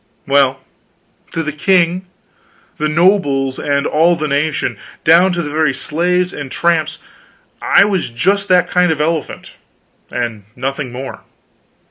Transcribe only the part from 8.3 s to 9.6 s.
that kind of an elephant,